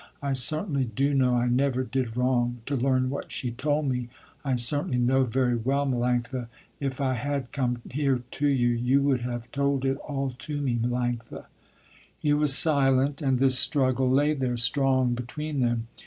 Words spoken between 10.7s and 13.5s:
Melanctha." He was silent, and